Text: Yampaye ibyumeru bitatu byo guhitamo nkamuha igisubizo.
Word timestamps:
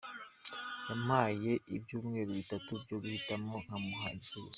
Yampaye 0.87 1.51
ibyumeru 1.75 2.31
bitatu 2.39 2.71
byo 2.83 2.95
guhitamo 3.01 3.53
nkamuha 3.63 4.07
igisubizo. 4.15 4.49